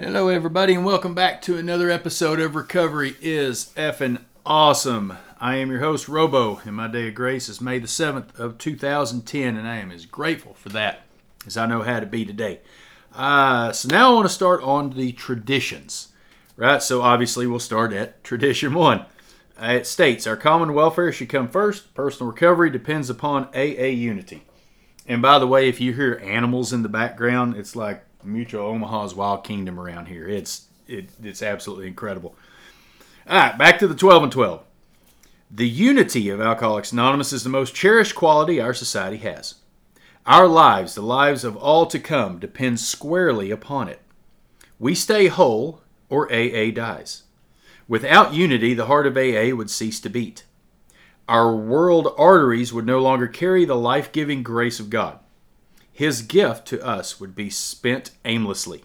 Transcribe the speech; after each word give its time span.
Hello, 0.00 0.28
everybody, 0.28 0.74
and 0.74 0.84
welcome 0.84 1.12
back 1.12 1.42
to 1.42 1.58
another 1.58 1.90
episode 1.90 2.38
of 2.38 2.54
Recovery 2.54 3.16
is 3.20 3.72
effing 3.76 4.22
awesome. 4.46 5.14
I 5.40 5.56
am 5.56 5.72
your 5.72 5.80
host, 5.80 6.08
Robo, 6.08 6.60
and 6.64 6.76
my 6.76 6.86
day 6.86 7.08
of 7.08 7.16
grace 7.16 7.48
is 7.48 7.60
May 7.60 7.80
the 7.80 7.88
7th 7.88 8.38
of 8.38 8.58
2010, 8.58 9.56
and 9.56 9.66
I 9.66 9.78
am 9.78 9.90
as 9.90 10.06
grateful 10.06 10.54
for 10.54 10.68
that 10.68 11.02
as 11.48 11.56
I 11.56 11.66
know 11.66 11.82
how 11.82 11.98
to 11.98 12.06
be 12.06 12.24
today. 12.24 12.60
Uh, 13.12 13.72
so 13.72 13.88
now 13.88 14.12
I 14.12 14.14
want 14.14 14.28
to 14.28 14.32
start 14.32 14.62
on 14.62 14.90
the 14.90 15.10
traditions, 15.10 16.12
right? 16.54 16.80
So 16.80 17.02
obviously 17.02 17.48
we'll 17.48 17.58
start 17.58 17.92
at 17.92 18.22
tradition 18.22 18.74
one. 18.74 19.00
Uh, 19.60 19.72
it 19.72 19.86
states 19.88 20.28
our 20.28 20.36
common 20.36 20.74
welfare 20.74 21.10
should 21.10 21.28
come 21.28 21.48
first. 21.48 21.92
Personal 21.94 22.30
recovery 22.30 22.70
depends 22.70 23.10
upon 23.10 23.48
AA 23.52 23.86
unity. 23.86 24.44
And 25.08 25.20
by 25.20 25.40
the 25.40 25.48
way, 25.48 25.68
if 25.68 25.80
you 25.80 25.92
hear 25.92 26.22
animals 26.22 26.72
in 26.72 26.84
the 26.84 26.88
background, 26.88 27.56
it's 27.56 27.74
like 27.74 28.04
Mutual 28.24 28.66
Omaha's 28.66 29.14
Wild 29.14 29.44
Kingdom 29.44 29.78
around 29.78 30.06
here. 30.06 30.28
It's 30.28 30.66
it, 30.86 31.10
it's 31.22 31.42
absolutely 31.42 31.86
incredible. 31.86 32.34
All 33.28 33.36
right, 33.36 33.58
back 33.58 33.78
to 33.78 33.86
the 33.86 33.94
12 33.94 34.22
and 34.24 34.32
12. 34.32 34.62
The 35.50 35.68
unity 35.68 36.28
of 36.28 36.40
Alcoholics 36.40 36.92
Anonymous 36.92 37.32
is 37.32 37.44
the 37.44 37.50
most 37.50 37.74
cherished 37.74 38.14
quality 38.14 38.60
our 38.60 38.74
society 38.74 39.18
has. 39.18 39.56
Our 40.26 40.46
lives, 40.46 40.94
the 40.94 41.02
lives 41.02 41.44
of 41.44 41.56
all 41.56 41.86
to 41.86 41.98
come, 41.98 42.38
depend 42.38 42.80
squarely 42.80 43.50
upon 43.50 43.88
it. 43.88 44.00
We 44.78 44.94
stay 44.94 45.28
whole 45.28 45.82
or 46.08 46.32
AA 46.32 46.70
dies. 46.70 47.24
Without 47.86 48.34
unity, 48.34 48.74
the 48.74 48.86
heart 48.86 49.06
of 49.06 49.16
AA 49.16 49.56
would 49.56 49.70
cease 49.70 50.00
to 50.00 50.10
beat. 50.10 50.44
Our 51.28 51.54
world 51.54 52.14
arteries 52.18 52.72
would 52.72 52.86
no 52.86 53.00
longer 53.00 53.26
carry 53.26 53.64
the 53.64 53.74
life 53.74 54.12
giving 54.12 54.42
grace 54.42 54.80
of 54.80 54.90
God. 54.90 55.18
His 55.98 56.22
gift 56.22 56.68
to 56.68 56.80
us 56.86 57.18
would 57.18 57.34
be 57.34 57.50
spent 57.50 58.12
aimlessly. 58.24 58.84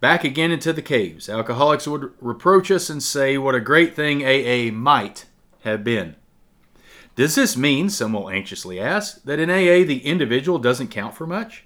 Back 0.00 0.22
again 0.22 0.50
into 0.50 0.70
the 0.70 0.82
caves, 0.82 1.30
alcoholics 1.30 1.88
would 1.88 2.12
reproach 2.20 2.70
us 2.70 2.90
and 2.90 3.02
say 3.02 3.38
what 3.38 3.54
a 3.54 3.58
great 3.58 3.96
thing 3.96 4.22
AA 4.22 4.70
might 4.70 5.24
have 5.62 5.82
been. 5.82 6.16
Does 7.16 7.36
this 7.36 7.56
mean, 7.56 7.88
some 7.88 8.12
will 8.12 8.28
anxiously 8.28 8.78
ask, 8.78 9.22
that 9.22 9.38
in 9.38 9.48
AA 9.48 9.86
the 9.86 10.02
individual 10.04 10.58
doesn't 10.58 10.88
count 10.88 11.14
for 11.14 11.26
much? 11.26 11.64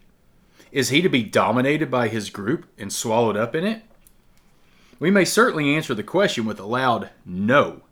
Is 0.70 0.90
he 0.90 1.02
to 1.02 1.08
be 1.08 1.24
dominated 1.24 1.90
by 1.90 2.06
his 2.06 2.30
group 2.30 2.66
and 2.78 2.92
swallowed 2.92 3.36
up 3.36 3.56
in 3.56 3.64
it? 3.64 3.82
We 5.00 5.10
may 5.10 5.24
certainly 5.24 5.74
answer 5.74 5.96
the 5.96 6.04
question 6.04 6.44
with 6.46 6.60
a 6.60 6.64
loud 6.64 7.10
no. 7.26 7.82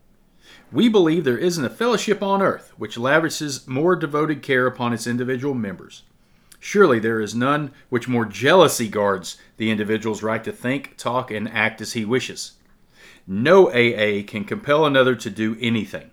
We 0.71 0.89
believe 0.89 1.25
there 1.25 1.37
isn't 1.37 1.65
a 1.65 1.71
fellowship 1.71 2.23
on 2.23 2.41
earth 2.41 2.73
which 2.77 2.97
lavishes 2.97 3.67
more 3.67 3.97
devoted 3.97 4.45
care 4.45 4.69
upon 4.69 4.93
its 4.93 5.09
individual 5.09 5.55
members. 5.55 6.05
Surely 6.65 7.01
there 7.01 7.21
is 7.21 7.35
none 7.35 7.73
which 7.89 8.07
more 8.07 8.25
jealously 8.25 8.87
guards 8.87 9.37
the 9.57 9.69
individual's 9.69 10.23
right 10.23 10.45
to 10.45 10.53
think, 10.53 10.97
talk, 10.97 11.29
and 11.29 11.49
act 11.49 11.81
as 11.81 11.95
he 11.95 12.05
wishes. 12.05 12.53
No 13.27 13.69
AA 13.69 14.23
can 14.25 14.45
compel 14.45 14.87
another 14.87 15.17
to 15.17 15.29
do 15.29 15.57
anything. 15.61 16.13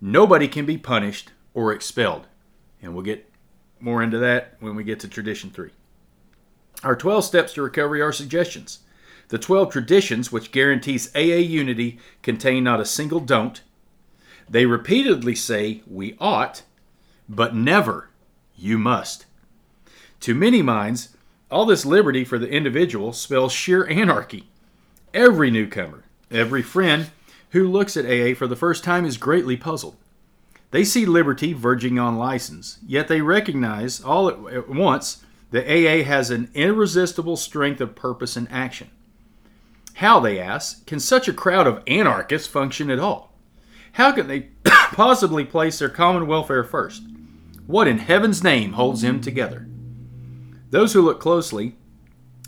Nobody 0.00 0.46
can 0.46 0.66
be 0.66 0.78
punished 0.78 1.32
or 1.52 1.72
expelled. 1.72 2.28
And 2.80 2.94
we'll 2.94 3.02
get 3.02 3.28
more 3.80 4.04
into 4.04 4.18
that 4.18 4.54
when 4.60 4.76
we 4.76 4.84
get 4.84 5.00
to 5.00 5.08
tradition 5.08 5.50
three. 5.50 5.70
Our 6.84 6.94
12 6.94 7.24
steps 7.24 7.54
to 7.54 7.62
recovery 7.62 8.00
are 8.00 8.12
suggestions. 8.12 8.84
The 9.30 9.38
12 9.38 9.72
traditions, 9.72 10.30
which 10.30 10.52
guarantees 10.52 11.10
AA 11.16 11.42
unity, 11.42 11.98
contain 12.22 12.62
not 12.62 12.80
a 12.80 12.84
single 12.84 13.18
don't. 13.18 13.60
They 14.48 14.64
repeatedly 14.64 15.34
say 15.34 15.82
we 15.88 16.16
ought, 16.20 16.62
but 17.28 17.56
never 17.56 18.10
you 18.54 18.78
must. 18.78 19.26
To 20.22 20.36
many 20.36 20.62
minds, 20.62 21.08
all 21.50 21.66
this 21.66 21.84
liberty 21.84 22.24
for 22.24 22.38
the 22.38 22.48
individual 22.48 23.12
spells 23.12 23.52
sheer 23.52 23.84
anarchy. 23.88 24.44
Every 25.12 25.50
newcomer, 25.50 26.04
every 26.30 26.62
friend 26.62 27.10
who 27.50 27.66
looks 27.68 27.96
at 27.96 28.06
AA 28.06 28.36
for 28.36 28.46
the 28.46 28.54
first 28.54 28.84
time 28.84 29.04
is 29.04 29.16
greatly 29.16 29.56
puzzled. 29.56 29.96
They 30.70 30.84
see 30.84 31.06
liberty 31.06 31.52
verging 31.52 31.98
on 31.98 32.18
license, 32.18 32.78
yet 32.86 33.08
they 33.08 33.20
recognize 33.20 34.00
all 34.00 34.28
at 34.48 34.68
once 34.68 35.24
that 35.50 35.66
AA 35.66 36.04
has 36.04 36.30
an 36.30 36.52
irresistible 36.54 37.36
strength 37.36 37.80
of 37.80 37.96
purpose 37.96 38.36
and 38.36 38.46
action. 38.48 38.90
How, 39.94 40.20
they 40.20 40.38
ask, 40.38 40.86
can 40.86 41.00
such 41.00 41.26
a 41.26 41.32
crowd 41.32 41.66
of 41.66 41.82
anarchists 41.88 42.46
function 42.46 42.92
at 42.92 43.00
all? 43.00 43.32
How 43.94 44.12
can 44.12 44.28
they 44.28 44.50
possibly 44.64 45.44
place 45.44 45.80
their 45.80 45.88
common 45.88 46.28
welfare 46.28 46.62
first? 46.62 47.02
What 47.66 47.88
in 47.88 47.98
heaven's 47.98 48.44
name 48.44 48.74
holds 48.74 49.02
them 49.02 49.20
together? 49.20 49.66
Those 50.72 50.94
who 50.94 51.02
look 51.02 51.20
closely 51.20 51.76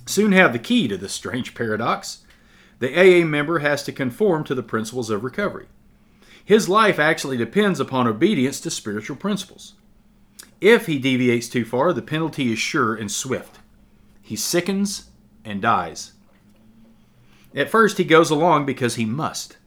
soon 0.06 0.32
have 0.32 0.54
the 0.54 0.58
key 0.58 0.88
to 0.88 0.96
this 0.96 1.12
strange 1.12 1.54
paradox. 1.54 2.24
The 2.78 2.88
AA 2.88 3.22
member 3.22 3.58
has 3.58 3.82
to 3.84 3.92
conform 3.92 4.44
to 4.44 4.54
the 4.54 4.62
principles 4.62 5.10
of 5.10 5.22
recovery. 5.22 5.66
His 6.42 6.66
life 6.66 6.98
actually 6.98 7.36
depends 7.36 7.80
upon 7.80 8.06
obedience 8.06 8.60
to 8.60 8.70
spiritual 8.70 9.16
principles. 9.16 9.74
If 10.58 10.86
he 10.86 10.98
deviates 10.98 11.50
too 11.50 11.66
far, 11.66 11.92
the 11.92 12.00
penalty 12.00 12.50
is 12.50 12.58
sure 12.58 12.94
and 12.94 13.12
swift. 13.12 13.58
He 14.22 14.36
sickens 14.36 15.10
and 15.44 15.60
dies. 15.60 16.12
At 17.54 17.68
first, 17.68 17.98
he 17.98 18.04
goes 18.04 18.30
along 18.30 18.64
because 18.64 18.94
he 18.94 19.04
must. 19.04 19.58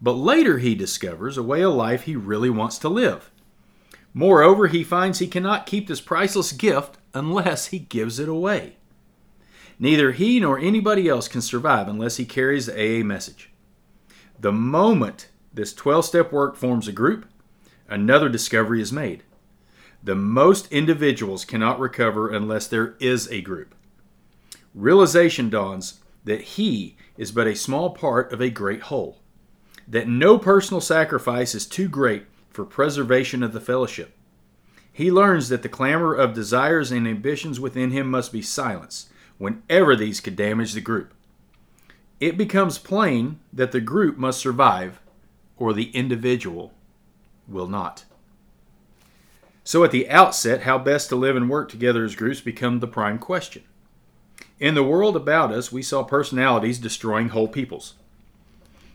But 0.00 0.12
later, 0.12 0.58
he 0.58 0.76
discovers 0.76 1.36
a 1.36 1.42
way 1.42 1.62
of 1.62 1.74
life 1.74 2.04
he 2.04 2.14
really 2.14 2.50
wants 2.50 2.78
to 2.78 2.88
live. 2.88 3.32
Moreover, 4.12 4.66
he 4.66 4.82
finds 4.82 5.18
he 5.18 5.26
cannot 5.26 5.66
keep 5.66 5.86
this 5.86 6.00
priceless 6.00 6.52
gift 6.52 6.98
unless 7.14 7.66
he 7.66 7.78
gives 7.78 8.18
it 8.18 8.28
away. 8.28 8.76
Neither 9.78 10.12
he 10.12 10.40
nor 10.40 10.58
anybody 10.58 11.08
else 11.08 11.28
can 11.28 11.40
survive 11.40 11.88
unless 11.88 12.16
he 12.16 12.24
carries 12.24 12.66
the 12.66 12.74
AA 12.74 13.04
message. 13.04 13.50
The 14.38 14.52
moment 14.52 15.28
this 15.52 15.72
12 15.72 16.04
step 16.04 16.32
work 16.32 16.56
forms 16.56 16.86
a 16.86 16.92
group, 16.92 17.26
another 17.88 18.28
discovery 18.28 18.80
is 18.80 18.92
made. 18.92 19.22
The 20.02 20.14
most 20.14 20.70
individuals 20.72 21.44
cannot 21.44 21.80
recover 21.80 22.30
unless 22.30 22.66
there 22.66 22.94
is 23.00 23.28
a 23.30 23.42
group. 23.42 23.74
Realization 24.74 25.50
dawns 25.50 26.00
that 26.24 26.40
he 26.42 26.96
is 27.16 27.32
but 27.32 27.46
a 27.46 27.56
small 27.56 27.90
part 27.90 28.32
of 28.32 28.40
a 28.40 28.50
great 28.50 28.82
whole, 28.82 29.18
that 29.88 30.08
no 30.08 30.38
personal 30.38 30.80
sacrifice 30.80 31.54
is 31.54 31.66
too 31.66 31.88
great 31.88 32.24
for 32.60 32.66
preservation 32.66 33.42
of 33.42 33.54
the 33.54 33.60
fellowship. 33.60 34.14
He 34.92 35.10
learns 35.10 35.48
that 35.48 35.62
the 35.62 35.68
clamor 35.70 36.12
of 36.12 36.34
desires 36.34 36.92
and 36.92 37.08
ambitions 37.08 37.58
within 37.58 37.90
him 37.90 38.10
must 38.10 38.34
be 38.34 38.42
silenced 38.42 39.08
whenever 39.38 39.96
these 39.96 40.20
could 40.20 40.36
damage 40.36 40.74
the 40.74 40.82
group. 40.82 41.14
It 42.20 42.36
becomes 42.36 42.76
plain 42.76 43.40
that 43.50 43.72
the 43.72 43.80
group 43.80 44.18
must 44.18 44.40
survive 44.40 45.00
or 45.56 45.72
the 45.72 45.90
individual 45.92 46.74
will 47.48 47.66
not. 47.66 48.04
So, 49.64 49.82
at 49.82 49.90
the 49.90 50.10
outset, 50.10 50.64
how 50.64 50.76
best 50.76 51.08
to 51.08 51.16
live 51.16 51.36
and 51.36 51.48
work 51.48 51.70
together 51.70 52.04
as 52.04 52.14
groups 52.14 52.42
become 52.42 52.80
the 52.80 52.86
prime 52.86 53.18
question. 53.18 53.62
In 54.58 54.74
the 54.74 54.84
world 54.84 55.16
about 55.16 55.50
us, 55.50 55.72
we 55.72 55.80
saw 55.80 56.02
personalities 56.02 56.78
destroying 56.78 57.30
whole 57.30 57.48
peoples. 57.48 57.94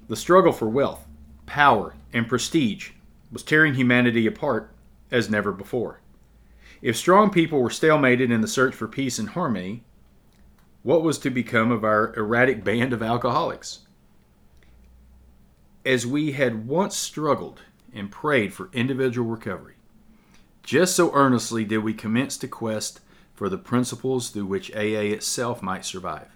The 0.08 0.16
struggle 0.16 0.52
for 0.52 0.70
wealth, 0.70 1.04
power, 1.48 1.96
and 2.14 2.28
prestige 2.28 2.92
was 3.32 3.44
tearing 3.44 3.74
humanity 3.74 4.28
apart 4.28 4.72
as 5.12 5.30
never 5.30 5.52
before. 5.52 6.02
If 6.82 6.96
strong 6.96 7.30
people 7.30 7.62
were 7.62 7.70
stalemated 7.70 8.32
in 8.32 8.42
the 8.42 8.48
search 8.48 8.76
for 8.76 8.88
peace 8.88 9.18
and 9.18 9.30
harmony, 9.30 9.84
what 10.84 11.04
was 11.04 11.18
to 11.20 11.30
become 11.30 11.72
of 11.72 11.84
our 11.84 12.14
erratic 12.16 12.64
band 12.64 12.94
of 12.94 13.02
alcoholics? 13.02 13.80
as 15.86 16.08
we 16.08 16.32
had 16.32 16.68
once 16.68 16.98
struggled 16.98 17.62
and 17.94 18.12
prayed 18.12 18.54
for 18.54 18.70
individual 18.74 19.30
recovery, 19.30 19.76
just 20.64 20.96
so 20.96 21.14
earnestly 21.14 21.64
did 21.64 21.78
we 21.78 21.94
commence 21.94 22.38
to 22.38 22.48
quest 22.48 23.00
for 23.36 23.50
the 23.50 23.58
principles 23.58 24.30
through 24.30 24.46
which 24.46 24.74
AA 24.76 25.14
itself 25.14 25.62
might 25.62 25.86
survive. 25.86 26.30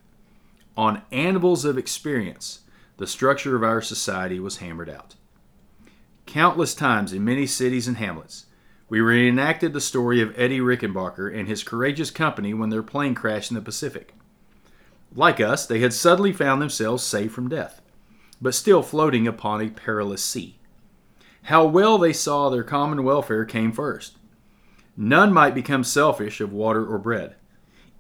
On 0.78 1.02
anvils 1.12 1.66
of 1.66 1.78
experience, 1.78 2.60
the 2.98 3.08
structure 3.08 3.56
of 3.56 3.64
our 3.64 3.82
society 3.82 4.40
was 4.40 4.58
hammered 4.58 4.90
out. 4.90 5.16
Countless 6.30 6.76
times 6.76 7.12
in 7.12 7.26
many 7.26 7.48
cities 7.48 7.88
and 7.88 7.98
hamlets, 7.98 8.46
we 8.88 9.02
reenacted 9.02 9.74
the 9.74 9.82
story 9.82 10.22
of 10.22 10.38
Eddie 10.38 10.60
Rickenbacker 10.60 11.36
and 11.36 11.48
his 11.48 11.64
courageous 11.64 12.12
company 12.12 12.54
when 12.54 12.70
their 12.70 12.84
plane 12.84 13.16
crashed 13.16 13.50
in 13.50 13.56
the 13.56 13.62
Pacific. 13.62 14.14
Like 15.16 15.40
us, 15.40 15.66
they 15.66 15.80
had 15.80 15.92
suddenly 15.92 16.32
found 16.32 16.62
themselves 16.62 17.04
safe 17.04 17.32
from 17.34 17.50
death 17.50 17.82
but 18.42 18.56
still 18.56 18.82
floating 18.82 19.28
upon 19.28 19.60
a 19.60 19.70
perilous 19.70 20.24
sea. 20.24 20.60
How 21.44 21.66
well 21.66 21.98
they 21.98 22.14
saw 22.14 22.50
their 22.50 22.64
common 22.64 23.04
welfare 23.04 23.46
came 23.46 23.72
first. 23.72 24.18
None 24.96 25.34
might 25.34 25.56
become 25.56 25.84
selfish 25.84 26.40
of 26.42 26.54
water 26.54 26.86
or 26.86 27.00
bread. 27.00 27.36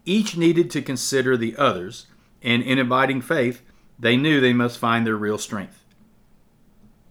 Each 0.05 0.37
needed 0.37 0.69
to 0.71 0.81
consider 0.81 1.35
the 1.35 1.57
others, 1.57 2.07
and 2.41 2.61
in 2.61 2.79
abiding 2.79 3.21
faith, 3.21 3.63
they 3.97 4.17
knew 4.17 4.39
they 4.39 4.53
must 4.53 4.77
find 4.77 5.05
their 5.05 5.17
real 5.17 5.37
strength. 5.37 5.83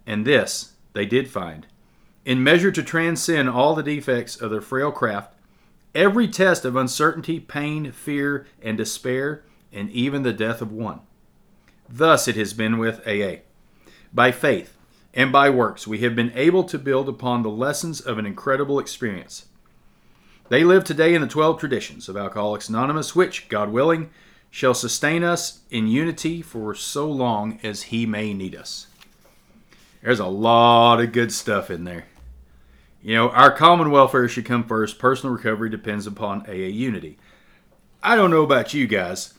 And 0.07 0.25
this 0.25 0.75
they 0.99 1.07
did 1.07 1.31
find. 1.31 1.65
In 2.25 2.43
measure 2.43 2.73
to 2.73 2.83
transcend 2.83 3.49
all 3.49 3.77
the 3.77 3.85
defects 3.85 4.35
of 4.35 4.51
their 4.51 4.61
frail 4.61 4.91
craft, 4.91 5.33
every 5.95 6.27
test 6.27 6.65
of 6.65 6.75
uncertainty, 6.75 7.39
pain, 7.39 7.93
fear, 7.93 8.49
and 8.61 8.77
despair 8.77 9.45
and 9.73 9.89
even 9.93 10.25
the 10.25 10.33
death 10.33 10.61
of 10.61 10.73
one. 10.73 10.99
Thus 11.89 12.27
it 12.27 12.35
has 12.35 12.53
been 12.53 12.79
with 12.79 13.07
AA. 13.07 13.43
By 14.13 14.33
faith 14.33 14.77
and 15.15 15.31
by 15.31 15.51
works, 15.51 15.87
we 15.87 15.99
have 15.99 16.17
been 16.17 16.33
able 16.35 16.65
to 16.65 16.79
build 16.81 17.09
upon 17.09 17.45
the 17.45 17.49
lessons 17.49 18.01
of 18.01 18.19
an 18.19 18.27
incredible 18.27 18.81
experience. 18.81 19.47
They 20.49 20.65
live 20.65 20.83
today 20.83 21.15
in 21.15 21.21
the 21.21 21.29
12 21.29 21.61
traditions 21.61 22.09
of 22.09 22.17
Alcoholics 22.17 22.69
Anonymous, 22.69 23.15
which, 23.15 23.49
God 23.49 23.71
willing, 23.71 24.11
shall 24.51 24.75
sustain 24.75 25.23
us 25.23 25.61
in 25.71 25.87
unity 25.87 26.43
for 26.43 26.75
so 26.75 27.09
long 27.09 27.61
as 27.63 27.83
He 27.83 28.05
may 28.05 28.35
need 28.35 28.57
us. 28.57 28.89
There's 30.03 30.21
a 30.21 30.27
lot 30.27 31.01
of 31.01 31.13
good 31.13 31.33
stuff 31.33 31.71
in 31.71 31.85
there. 31.85 32.07
You 33.03 33.15
know, 33.15 33.31
our 33.31 33.53
common 33.53 33.91
welfare 33.91 34.29
should 34.29 34.45
come 34.45 34.65
first. 34.65 34.99
Personal 34.99 35.35
recovery 35.35 35.71
depends 35.71 36.07
upon 36.07 36.49
AA 36.49 36.53
unity. 36.53 37.19
I 38.03 38.17
don't 38.17 38.31
know 38.31 38.43
about 38.43 38.75
you 38.75 38.87
guys. 38.87 39.35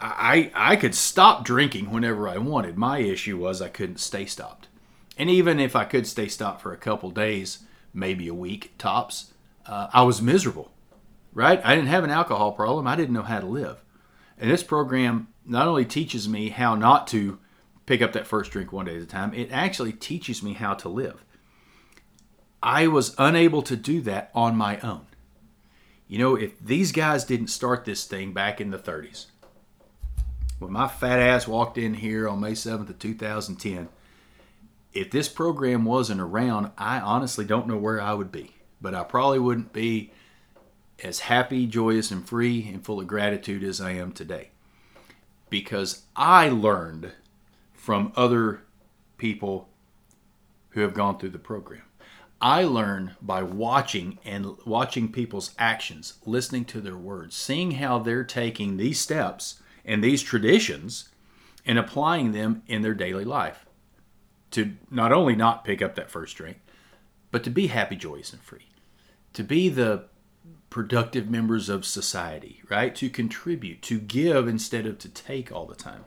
I 0.00 0.50
I 0.54 0.76
could 0.76 0.94
stop 0.94 1.44
drinking 1.44 1.90
whenever 1.90 2.28
I 2.28 2.38
wanted. 2.38 2.76
My 2.76 2.98
issue 2.98 3.38
was 3.38 3.62
I 3.62 3.68
couldn't 3.68 3.98
stay 3.98 4.26
stopped. 4.26 4.68
And 5.16 5.30
even 5.30 5.58
if 5.58 5.74
I 5.74 5.84
could 5.84 6.06
stay 6.06 6.28
stopped 6.28 6.60
for 6.60 6.72
a 6.72 6.76
couple 6.76 7.10
days, 7.10 7.60
maybe 7.94 8.28
a 8.28 8.34
week 8.34 8.72
tops, 8.78 9.32
uh, 9.64 9.88
I 9.92 10.02
was 10.02 10.20
miserable. 10.20 10.70
Right? 11.32 11.60
I 11.64 11.74
didn't 11.74 11.88
have 11.88 12.04
an 12.04 12.10
alcohol 12.10 12.52
problem. 12.52 12.86
I 12.86 12.96
didn't 12.96 13.14
know 13.14 13.22
how 13.22 13.40
to 13.40 13.46
live. 13.46 13.82
And 14.38 14.50
this 14.50 14.62
program 14.62 15.28
not 15.44 15.68
only 15.68 15.84
teaches 15.84 16.28
me 16.28 16.50
how 16.50 16.74
not 16.74 17.06
to 17.08 17.38
pick 17.86 18.02
up 18.02 18.12
that 18.12 18.26
first 18.26 18.50
drink 18.50 18.72
one 18.72 18.86
day 18.86 18.96
at 18.96 19.02
a 19.02 19.06
time, 19.06 19.32
it 19.32 19.50
actually 19.50 19.92
teaches 19.92 20.42
me 20.42 20.52
how 20.52 20.74
to 20.74 20.88
live. 20.88 21.24
I 22.62 22.88
was 22.88 23.14
unable 23.16 23.62
to 23.62 23.76
do 23.76 24.00
that 24.02 24.30
on 24.34 24.56
my 24.56 24.78
own. 24.80 25.06
You 26.08 26.18
know, 26.18 26.36
if 26.36 26.58
these 26.60 26.92
guys 26.92 27.24
didn't 27.24 27.48
start 27.48 27.84
this 27.84 28.04
thing 28.04 28.32
back 28.32 28.60
in 28.60 28.70
the 28.70 28.78
30s, 28.78 29.26
when 30.58 30.72
my 30.72 30.88
fat 30.88 31.18
ass 31.18 31.46
walked 31.46 31.78
in 31.78 31.94
here 31.94 32.28
on 32.28 32.40
May 32.40 32.52
7th 32.52 32.88
of 32.88 32.98
2010, 32.98 33.88
if 34.92 35.10
this 35.10 35.28
program 35.28 35.84
wasn't 35.84 36.20
around, 36.20 36.70
I 36.78 37.00
honestly 37.00 37.44
don't 37.44 37.68
know 37.68 37.76
where 37.76 38.00
I 38.00 38.14
would 38.14 38.32
be. 38.32 38.54
But 38.80 38.94
I 38.94 39.04
probably 39.04 39.38
wouldn't 39.38 39.72
be 39.72 40.12
as 41.04 41.20
happy, 41.20 41.66
joyous, 41.66 42.10
and 42.10 42.26
free 42.26 42.66
and 42.68 42.84
full 42.84 43.00
of 43.00 43.06
gratitude 43.06 43.62
as 43.62 43.80
I 43.80 43.92
am 43.92 44.12
today. 44.12 44.50
Because 45.50 46.02
I 46.14 46.48
learned 46.48 47.12
from 47.86 48.10
other 48.16 48.62
people 49.16 49.68
who 50.70 50.80
have 50.80 50.92
gone 50.92 51.16
through 51.16 51.28
the 51.28 51.38
program. 51.38 51.82
I 52.40 52.64
learn 52.64 53.14
by 53.22 53.44
watching 53.44 54.18
and 54.24 54.56
watching 54.66 55.12
people's 55.12 55.54
actions, 55.56 56.14
listening 56.26 56.64
to 56.64 56.80
their 56.80 56.96
words, 56.96 57.36
seeing 57.36 57.70
how 57.70 58.00
they're 58.00 58.24
taking 58.24 58.76
these 58.76 58.98
steps 58.98 59.62
and 59.84 60.02
these 60.02 60.20
traditions 60.20 61.10
and 61.64 61.78
applying 61.78 62.32
them 62.32 62.64
in 62.66 62.82
their 62.82 62.92
daily 62.92 63.24
life 63.24 63.66
to 64.50 64.72
not 64.90 65.12
only 65.12 65.36
not 65.36 65.64
pick 65.64 65.80
up 65.80 65.94
that 65.94 66.10
first 66.10 66.36
drink, 66.36 66.58
but 67.30 67.44
to 67.44 67.50
be 67.50 67.68
happy, 67.68 67.94
joyous, 67.94 68.32
and 68.32 68.42
free, 68.42 68.66
to 69.32 69.44
be 69.44 69.68
the 69.68 70.06
productive 70.70 71.30
members 71.30 71.68
of 71.68 71.84
society, 71.84 72.62
right? 72.68 72.96
To 72.96 73.08
contribute, 73.08 73.80
to 73.82 74.00
give 74.00 74.48
instead 74.48 74.86
of 74.86 74.98
to 74.98 75.08
take 75.08 75.52
all 75.52 75.66
the 75.66 75.76
time. 75.76 76.06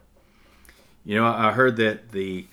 You 1.06 1.16
know, 1.16 1.26
I 1.26 1.52
heard 1.52 1.78
that 1.78 2.12
the 2.12 2.48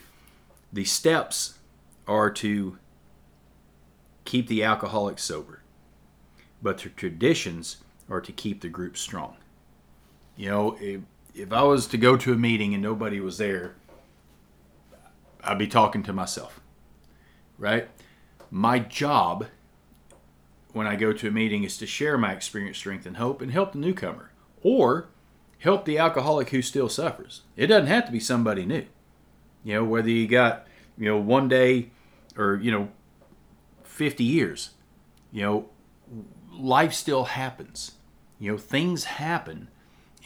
the 0.72 0.84
steps 0.84 1.58
are 2.06 2.30
to 2.30 2.78
keep 4.24 4.48
the 4.48 4.62
alcoholic 4.62 5.18
sober, 5.18 5.62
but 6.62 6.78
the 6.78 6.90
traditions 6.90 7.78
are 8.10 8.20
to 8.20 8.32
keep 8.32 8.60
the 8.60 8.68
group 8.68 8.96
strong. 8.96 9.36
You 10.36 10.50
know, 10.50 10.76
if, 10.80 11.00
if 11.34 11.52
I 11.52 11.62
was 11.62 11.86
to 11.88 11.98
go 11.98 12.16
to 12.16 12.32
a 12.32 12.36
meeting 12.36 12.74
and 12.74 12.82
nobody 12.82 13.20
was 13.20 13.38
there, 13.38 13.74
I'd 15.42 15.58
be 15.58 15.66
talking 15.66 16.02
to 16.04 16.12
myself, 16.12 16.60
right? 17.58 17.88
My 18.50 18.78
job 18.78 19.46
when 20.72 20.86
I 20.86 20.96
go 20.96 21.12
to 21.12 21.28
a 21.28 21.30
meeting 21.30 21.64
is 21.64 21.78
to 21.78 21.86
share 21.86 22.18
my 22.18 22.32
experience, 22.32 22.76
strength, 22.76 23.06
and 23.06 23.16
hope 23.16 23.40
and 23.40 23.50
help 23.50 23.72
the 23.72 23.78
newcomer 23.78 24.30
or 24.62 25.08
help 25.58 25.84
the 25.84 25.98
alcoholic 25.98 26.50
who 26.50 26.62
still 26.62 26.88
suffers. 26.88 27.42
It 27.56 27.68
doesn't 27.68 27.88
have 27.88 28.06
to 28.06 28.12
be 28.12 28.20
somebody 28.20 28.64
new. 28.64 28.86
You 29.64 29.74
know, 29.74 29.84
whether 29.84 30.10
you 30.10 30.28
got, 30.28 30.66
you 30.96 31.06
know, 31.06 31.18
one 31.18 31.48
day 31.48 31.90
or, 32.36 32.56
you 32.56 32.70
know, 32.70 32.88
50 33.84 34.22
years, 34.22 34.70
you 35.32 35.42
know, 35.42 35.68
life 36.52 36.92
still 36.92 37.24
happens. 37.24 37.92
You 38.38 38.52
know, 38.52 38.58
things 38.58 39.04
happen 39.04 39.68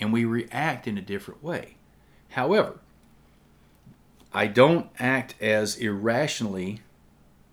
and 0.00 0.12
we 0.12 0.24
react 0.24 0.86
in 0.86 0.98
a 0.98 1.02
different 1.02 1.42
way. 1.42 1.76
However, 2.30 2.80
I 4.32 4.46
don't 4.46 4.88
act 4.98 5.34
as 5.40 5.76
irrationally 5.76 6.80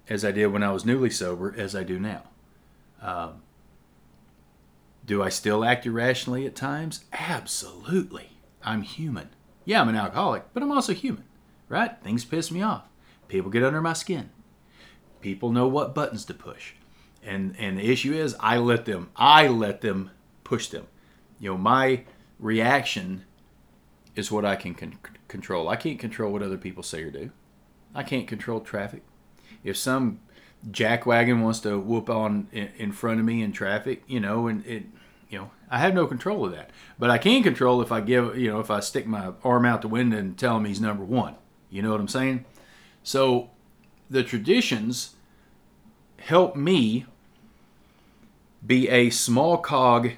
as 0.10 0.24
I 0.24 0.32
did 0.32 0.48
when 0.48 0.64
I 0.64 0.72
was 0.72 0.86
newly 0.86 1.10
sober 1.10 1.54
as 1.58 1.76
I 1.76 1.84
do 1.84 2.00
now. 2.00 2.24
Um, 3.02 3.42
do 5.07 5.24
I 5.24 5.30
still 5.30 5.63
act 5.65 5.86
irrationally 5.86 6.45
at 6.45 6.56
times? 6.56 7.06
Absolutely. 7.13 8.38
I'm 8.62 8.81
human. 8.83 9.30
Yeah, 9.65 9.81
I'm 9.81 9.89
an 9.89 9.95
alcoholic, 9.95 10.44
but 10.54 10.62
I'm 10.62 10.71
also 10.71 10.94
human, 10.94 11.24
right? 11.69 11.92
Things 12.04 12.25
piss 12.25 12.51
me 12.51 12.62
off. 12.62 12.83
People 13.27 13.50
get 13.50 13.63
under 13.63 13.81
my 13.81 13.94
skin. 13.94 14.30
People 15.21 15.51
know 15.51 15.68
what 15.68 15.95
buttons 15.95 16.25
to 16.25 16.33
push. 16.33 16.74
And 17.24 17.56
and 17.57 17.77
the 17.77 17.89
issue 17.89 18.13
is 18.13 18.36
I 18.39 18.57
let 18.57 18.86
them 18.86 19.09
I 19.15 19.48
let 19.48 19.81
them 19.81 20.12
push 20.44 20.68
them. 20.68 20.88
You 21.39 21.51
know, 21.51 21.57
my 21.57 22.04
reaction 22.39 23.24
is 24.15 24.31
what 24.31 24.45
I 24.45 24.56
can 24.56 24.74
con- 24.74 25.00
control. 25.27 25.69
I 25.69 25.75
can't 25.75 26.00
control 26.00 26.31
what 26.31 26.44
other 26.44 26.57
people 26.57 26.83
say 26.83 27.04
or 27.04 27.12
do. 27.12 27.31
I 27.95 28.04
can't 28.04 28.27
control 28.27 28.59
traffic. 28.59 29.04
If 29.63 29.75
some 29.77 30.19
jackwagon 30.69 31.42
wants 31.42 31.59
to 31.62 31.80
whoop 31.80 32.09
on 32.09 32.48
in, 32.51 32.92
front 32.92 33.19
of 33.19 33.25
me 33.25 33.42
in 33.42 33.51
traffic, 33.51 34.04
you 34.07 34.19
know, 34.19 34.48
and 34.48 34.65
it, 34.65 34.83
you 35.30 35.38
know, 35.38 35.51
I 35.69 35.80
have 35.80 35.94
no 35.94 36.07
control 36.07 36.45
of 36.45 36.51
that. 36.54 36.71
But 36.98 37.09
I 37.09 37.18
can 37.18 37.44
control 37.44 37.81
if 37.81 37.92
I 37.92 38.01
give, 38.01 38.38
you 38.38 38.51
know, 38.51 38.59
if 38.59 38.71
I 38.71 38.80
stick 38.80 39.06
my 39.06 39.33
arm 39.44 39.65
out 39.65 39.81
the 39.81 39.88
window 39.88 40.18
and 40.18 40.38
tell 40.38 40.57
him 40.57 40.65
he's 40.65 40.81
number 40.81 41.04
one. 41.04 41.36
You 41.69 41.81
know 41.81 41.92
what 41.92 42.00
I'm 42.00 42.07
saying? 42.07 42.45
So 43.04 43.50
the 44.09 44.24
traditions 44.24 45.15
help 46.19 46.56
me 46.56 47.06
be 48.65 48.89
a 48.89 49.09
small 49.09 49.57
cog 49.57 50.12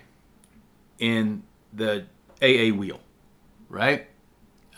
in 0.98 1.44
the 1.74 2.06
AA 2.42 2.76
wheel, 2.76 3.00
right? 3.68 4.08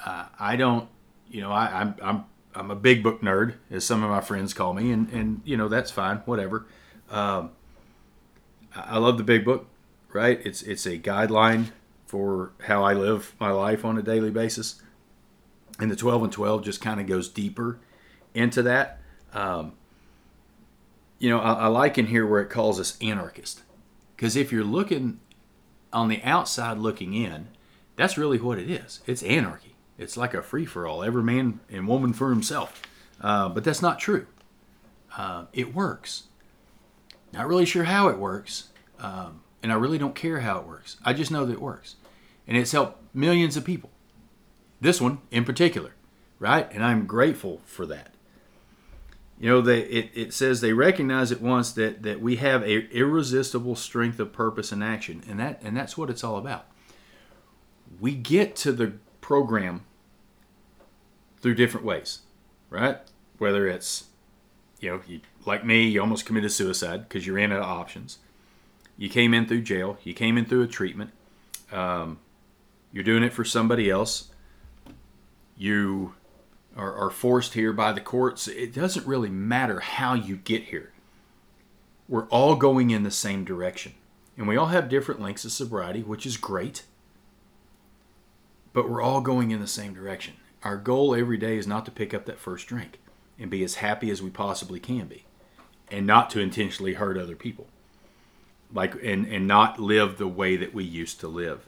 Uh, 0.04 0.26
I 0.40 0.56
don't, 0.56 0.90
you 1.30 1.42
know, 1.42 1.52
I, 1.52 1.82
I'm 1.82 1.96
I'm 2.02 2.26
I'm 2.56 2.72
a 2.72 2.76
big 2.76 3.04
book 3.04 3.22
nerd, 3.22 3.56
as 3.70 3.86
some 3.86 4.04
of 4.04 4.10
my 4.10 4.22
friends 4.22 4.54
call 4.54 4.74
me, 4.74 4.92
and 4.92 5.10
and 5.10 5.42
you 5.46 5.58
know 5.58 5.68
that's 5.68 5.92
fine, 5.92 6.18
whatever. 6.26 6.66
Um, 7.10 7.52
I 8.76 8.98
love 8.98 9.18
the 9.18 9.24
big 9.24 9.46
book, 9.46 9.68
right? 10.14 10.40
It's 10.46 10.62
it's 10.62 10.86
a 10.86 10.98
guideline 10.98 11.72
for 12.06 12.52
how 12.64 12.84
I 12.84 12.94
live 12.94 13.34
my 13.40 13.52
life 13.52 13.86
on 13.86 13.98
a 13.98 14.02
daily 14.02 14.32
basis, 14.32 14.82
and 15.80 15.90
the 15.90 15.96
12 15.96 16.24
and 16.24 16.32
12 16.32 16.64
just 16.64 16.82
kind 16.82 17.00
of 17.00 17.08
goes 17.08 17.30
deeper 17.30 17.80
into 18.34 18.62
that. 18.64 19.00
Um, 19.34 19.74
you 21.20 21.30
know, 21.30 21.40
I, 21.40 21.54
I 21.54 21.68
like 21.68 21.98
in 21.98 22.08
here 22.08 22.26
where 22.26 22.42
it 22.42 22.50
calls 22.50 22.80
us 22.80 22.98
anarchist, 23.02 23.64
because 24.16 24.36
if 24.36 24.52
you're 24.52 24.64
looking 24.64 25.20
on 25.94 26.08
the 26.08 26.22
outside 26.24 26.78
looking 26.78 27.14
in, 27.14 27.48
that's 27.96 28.18
really 28.18 28.40
what 28.40 28.58
it 28.58 28.70
is. 28.70 29.02
It's 29.06 29.24
anarchy. 29.24 29.71
It's 30.02 30.18
like 30.18 30.34
a 30.34 30.42
free 30.42 30.66
for 30.66 30.88
all, 30.88 31.04
every 31.04 31.22
man 31.22 31.60
and 31.70 31.88
woman 31.88 32.12
for 32.12 32.32
himself. 32.32 32.82
Uh, 33.22 33.50
but 33.50 33.64
that's 33.64 33.84
not 33.84 34.00
true. 34.00 34.26
Uh, 35.16 35.46
it 35.54 35.76
works. 35.76 36.24
Not 37.32 37.48
really 37.48 37.66
sure 37.66 37.84
how 37.84 38.08
it 38.08 38.18
works, 38.18 38.70
um, 39.00 39.42
and 39.62 39.72
I 39.72 39.76
really 39.76 40.00
don't 40.00 40.16
care 40.16 40.40
how 40.40 40.58
it 40.58 40.66
works. 40.66 40.98
I 41.06 41.14
just 41.14 41.32
know 41.32 41.46
that 41.46 41.54
it 41.54 41.62
works, 41.62 41.96
and 42.48 42.58
it's 42.58 42.72
helped 42.72 43.00
millions 43.14 43.56
of 43.56 43.64
people. 43.64 43.92
This 44.82 45.00
one 45.00 45.20
in 45.30 45.46
particular, 45.46 45.94
right? 46.40 46.68
And 46.74 46.84
I'm 46.84 47.06
grateful 47.06 47.62
for 47.66 47.86
that. 47.86 48.14
You 49.40 49.50
know, 49.50 49.62
they, 49.62 49.82
it, 49.82 50.12
it 50.14 50.34
says 50.34 50.62
they 50.62 50.74
recognize 50.74 51.32
at 51.32 51.42
once 51.42 51.72
that, 51.74 52.04
that 52.04 52.22
we 52.22 52.38
have 52.38 52.64
a 52.64 52.90
irresistible 52.90 53.76
strength 53.76 54.20
of 54.20 54.34
purpose 54.34 54.72
and 54.72 54.84
action, 54.84 55.24
and 55.30 55.40
that 55.40 55.62
and 55.64 55.78
that's 55.78 55.98
what 55.98 56.10
it's 56.10 56.24
all 56.24 56.38
about. 56.38 56.66
We 58.00 58.14
get 58.14 58.56
to 58.58 58.72
the 58.72 58.94
program 59.22 59.84
through 61.42 61.56
different 61.56 61.86
ways, 61.86 62.20
right? 62.70 63.00
Whether 63.38 63.68
it's, 63.68 64.06
you 64.80 64.90
know, 64.90 65.02
you, 65.08 65.22
like 65.46 65.66
me, 65.66 65.88
you 65.88 66.02
almost 66.02 66.26
committed 66.26 66.52
suicide 66.52 67.08
because 67.08 67.26
you 67.28 67.34
ran 67.36 67.52
out 67.52 67.60
of 67.60 67.66
options. 67.66 68.20
You 68.98 69.10
came 69.10 69.34
in 69.34 69.48
through 69.48 69.62
jail. 69.62 69.98
You 70.04 70.14
came 70.14 70.38
in 70.38 70.46
through 70.46 70.64
a 70.64 70.68
treatment. 70.68 71.12
Um, 71.72 72.20
you're 72.92 73.04
doing 73.04 73.24
it 73.24 73.34
for 73.34 73.46
somebody 73.46 73.90
else. 73.90 74.30
You 75.58 76.14
are, 76.76 76.94
are 76.96 77.10
forced 77.10 77.54
here 77.54 77.74
by 77.74 77.92
the 77.94 78.02
courts. 78.02 78.48
It 78.48 78.74
doesn't 78.74 79.08
really 79.08 79.30
matter 79.30 79.80
how 79.80 80.14
you 80.14 80.38
get 80.38 80.64
here. 80.66 80.92
We're 82.08 82.28
all 82.28 82.56
going 82.56 82.92
in 82.92 83.04
the 83.04 83.12
same 83.12 83.46
direction. 83.46 83.94
And 84.38 84.48
we 84.48 84.58
all 84.58 84.68
have 84.68 84.90
different 84.90 85.22
lengths 85.22 85.46
of 85.46 85.52
sobriety, 85.52 86.02
which 86.02 86.26
is 86.26 86.38
great. 86.38 86.84
but 88.74 88.90
we're 88.90 89.02
all 89.02 89.22
going 89.22 89.52
in 89.52 89.60
the 89.60 89.68
same 89.68 89.94
direction. 89.94 90.36
Our 90.64 90.78
goal 90.78 91.16
every 91.16 91.38
day 91.38 91.58
is 91.58 91.68
not 91.68 91.86
to 91.86 91.92
pick 91.92 92.14
up 92.14 92.26
that 92.26 92.40
first 92.40 92.68
drink 92.68 93.00
and 93.40 93.50
be 93.50 93.64
as 93.64 93.76
happy 93.76 94.12
as 94.12 94.22
we 94.22 94.30
possibly 94.30 94.80
can 94.80 95.08
be 95.08 95.26
and 95.90 96.08
not 96.08 96.30
to 96.32 96.40
intentionally 96.40 96.94
hurt 96.94 97.18
other 97.18 97.36
people. 97.36 97.68
Like 98.74 98.96
and 99.04 99.26
and 99.26 99.48
not 99.48 99.80
live 99.80 100.18
the 100.18 100.28
way 100.28 100.56
that 100.56 100.74
we 100.74 100.84
used 100.84 101.20
to 101.20 101.28
live 101.28 101.68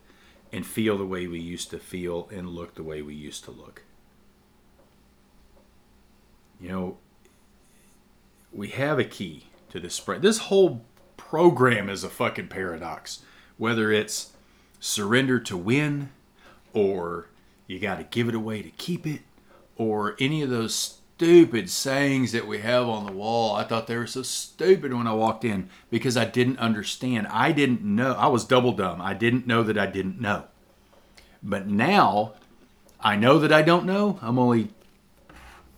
and 0.53 0.65
feel 0.65 0.97
the 0.97 1.05
way 1.05 1.27
we 1.27 1.39
used 1.39 1.69
to 1.71 1.79
feel 1.79 2.29
and 2.31 2.47
look 2.47 2.75
the 2.75 2.83
way 2.83 3.01
we 3.01 3.13
used 3.13 3.43
to 3.45 3.51
look. 3.51 3.83
You 6.61 6.69
know, 6.69 6.97
we 8.53 8.69
have 8.69 8.99
a 8.99 9.03
key 9.03 9.47
to 9.71 9.81
this 9.81 9.95
spread. 9.95 10.21
This 10.21 10.37
whole 10.37 10.85
program 11.17 11.89
is 11.89 12.05
a 12.05 12.09
fucking 12.09 12.47
paradox. 12.47 13.21
Whether 13.57 13.91
it's 13.91 14.31
surrender 14.79 15.39
to 15.39 15.57
win 15.57 16.11
or 16.71 17.27
you 17.67 17.79
got 17.79 17.97
to 17.97 18.03
give 18.03 18.27
it 18.27 18.35
away 18.35 18.61
to 18.61 18.69
keep 18.71 19.07
it 19.07 19.21
or 19.75 20.15
any 20.19 20.41
of 20.41 20.49
those 20.49 20.75
stupid 20.75 21.69
sayings 21.69 22.31
that 22.31 22.47
we 22.47 22.59
have 22.59 22.87
on 22.87 23.05
the 23.05 23.11
wall. 23.11 23.55
I 23.55 23.63
thought 23.63 23.87
they 23.87 23.97
were 23.97 24.07
so 24.07 24.23
stupid 24.23 24.93
when 24.93 25.07
I 25.07 25.13
walked 25.13 25.45
in 25.45 25.69
because 25.89 26.17
I 26.17 26.25
didn't 26.25 26.59
understand. 26.59 27.27
I 27.27 27.51
didn't 27.51 27.81
know. 27.81 28.13
I 28.13 28.27
was 28.27 28.45
double 28.45 28.73
dumb. 28.73 29.01
I 29.01 29.13
didn't 29.13 29.47
know 29.47 29.63
that 29.63 29.77
I 29.77 29.85
didn't 29.85 30.19
know. 30.19 30.45
But 31.41 31.67
now 31.67 32.33
I 32.99 33.15
know 33.15 33.39
that 33.39 33.53
I 33.53 33.61
don't 33.61 33.85
know. 33.85 34.19
I'm 34.21 34.37
only 34.37 34.69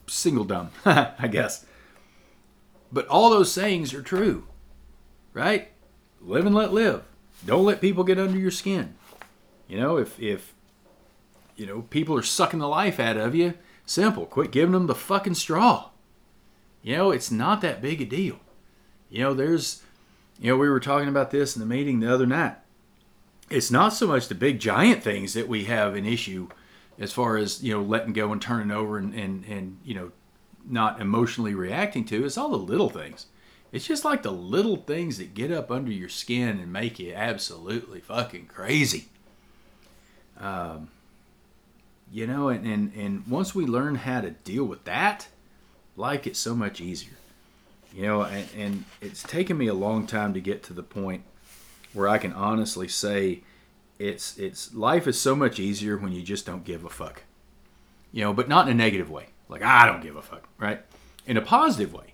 single 0.08 0.46
dumb, 0.46 0.72
I 0.86 1.28
guess. 1.30 1.66
But 2.92 3.08
all 3.08 3.30
those 3.30 3.52
sayings 3.52 3.94
are 3.94 4.02
true, 4.02 4.48
right? 5.34 5.70
Live 6.22 6.46
and 6.46 6.56
let 6.56 6.74
live. 6.74 7.04
Don't 7.46 7.66
let 7.66 7.82
people 7.82 8.04
get 8.04 8.20
under 8.20 8.38
your 8.38 8.52
skin. 8.52 8.96
You 9.68 9.80
know, 9.80 9.98
if 9.98 10.20
if 10.20 10.55
you 11.56 11.66
know 11.66 11.84
people 11.84 12.18
are 12.18 12.24
sucking 12.24 12.60
the 12.60 12.68
life 12.68 13.00
out 13.00 13.18
of 13.18 13.36
you, 13.36 13.54
Simple. 13.86 14.26
Quit 14.26 14.52
giving 14.52 14.74
them 14.74 14.88
the 14.88 14.96
fucking 14.96 15.36
straw. 15.36 15.90
You 16.82 16.98
know, 16.98 17.12
it's 17.12 17.32
not 17.32 17.62
that 17.62 17.82
big 17.82 18.02
a 18.02 18.06
deal. 18.06 18.40
You 19.10 19.24
know, 19.24 19.34
there's, 19.34 19.84
you 20.40 20.52
know, 20.52 20.58
we 20.58 20.70
were 20.70 20.80
talking 20.80 21.08
about 21.08 21.32
this 21.32 21.56
in 21.56 21.60
the 21.60 21.66
meeting 21.66 22.00
the 22.00 22.14
other 22.14 22.26
night. 22.26 22.56
It's 23.50 23.70
not 23.70 23.94
so 23.94 24.08
much 24.08 24.28
the 24.28 24.36
big 24.36 24.60
giant 24.60 25.04
things 25.04 25.34
that 25.34 25.48
we 25.48 25.66
have 25.66 25.96
an 25.96 26.06
issue 26.06 26.48
as 26.98 27.12
far 27.12 27.38
as, 27.38 27.62
you 27.62 27.74
know, 27.74 27.82
letting 27.82 28.14
go 28.14 28.32
and 28.32 28.42
turning 28.42 28.72
over 28.72 28.98
and, 28.98 29.14
and, 29.14 29.46
and 29.46 29.78
you 29.84 29.94
know, 29.94 30.12
not 30.68 31.00
emotionally 31.00 31.54
reacting 31.54 32.06
to. 32.06 32.26
It's 32.26 32.38
all 32.38 32.50
the 32.50 32.58
little 32.58 32.90
things. 32.90 33.28
It's 33.72 33.86
just 33.86 34.06
like 34.06 34.24
the 34.24 34.32
little 34.32 34.78
things 34.78 35.20
that 35.20 35.36
get 35.36 35.52
up 35.52 35.70
under 35.70 35.92
your 35.92 36.10
skin 36.10 36.60
and 36.60 36.74
make 36.74 36.98
you 36.98 37.14
absolutely 37.14 38.00
fucking 38.00 38.48
crazy. 38.48 39.10
Um, 40.40 40.90
you 42.12 42.28
know 42.28 42.50
and, 42.50 42.66
and 42.66 42.94
and 42.96 43.28
once 43.28 43.56
we 43.56 43.66
learn 43.66 43.96
how 43.96 44.22
to 44.22 44.32
deal 44.32 44.66
with 44.66 44.84
that 44.86 45.28
life 45.98 46.24
gets 46.24 46.40
so 46.40 46.56
much 46.56 46.82
easier. 46.82 47.14
You 47.94 48.04
know 48.04 48.22
and, 48.24 48.48
and 48.58 48.86
it's 49.02 49.24
taken 49.24 49.58
me 49.58 49.68
a 49.68 49.74
long 49.74 50.06
time 50.06 50.34
to 50.34 50.42
get 50.42 50.64
to 50.64 50.74
the 50.74 50.84
point 50.84 51.24
where 51.94 52.10
i 52.10 52.18
can 52.18 52.34
honestly 52.34 52.88
say 52.88 53.42
it's 53.98 54.38
it's 54.38 54.74
life 54.74 55.08
is 55.08 55.20
so 55.20 55.36
much 55.36 55.60
easier 55.60 55.98
when 55.98 56.12
you 56.12 56.22
just 56.22 56.46
don't 56.46 56.66
give 56.66 56.84
a 56.84 56.90
fuck. 56.90 57.24
You 58.12 58.24
know 58.24 58.34
but 58.34 58.50
not 58.50 58.68
in 58.68 58.74
a 58.74 58.76
negative 58.76 59.10
way. 59.10 59.28
Like 59.48 59.62
i 59.62 59.86
don't 59.86 60.02
give 60.02 60.16
a 60.16 60.22
fuck 60.22 60.48
right? 60.58 60.82
In 61.26 61.38
a 61.38 61.42
positive 61.42 61.94
way 61.94 62.14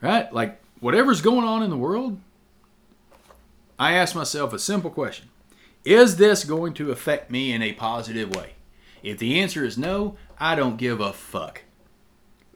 right? 0.00 0.32
Like 0.32 0.60
whatever's 0.80 1.20
going 1.20 1.44
on 1.44 1.62
in 1.62 1.70
the 1.70 1.76
world 1.76 2.20
i 3.78 3.92
ask 3.92 4.14
myself 4.14 4.52
a 4.52 4.58
simple 4.58 4.90
question. 4.90 5.28
Is 5.84 6.16
this 6.16 6.44
going 6.44 6.74
to 6.74 6.90
affect 6.90 7.30
me 7.30 7.52
in 7.52 7.62
a 7.62 7.72
positive 7.74 8.34
way 8.34 8.55
if 9.06 9.18
the 9.18 9.40
answer 9.40 9.64
is 9.64 9.78
no, 9.78 10.16
I 10.36 10.56
don't 10.56 10.76
give 10.76 11.00
a 11.00 11.12
fuck. 11.12 11.62